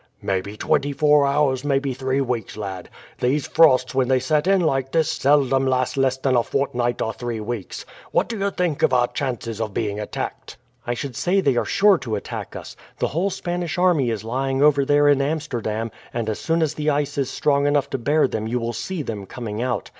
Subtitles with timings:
[0.23, 2.89] "Maybe twenty four hours, maybe three weeks, lad.
[3.19, 7.13] These frosts when they set in like this seldom last less than a fortnight or
[7.13, 7.85] three weeks.
[8.11, 11.65] What do you think of our chances of being attacked?" "I should say they are
[11.65, 12.75] sure to attack us.
[12.97, 16.89] The whole Spanish army is lying over there in Amsterdam, and as soon as the
[16.89, 19.89] ice is strong enough to bear them you will see them coming out.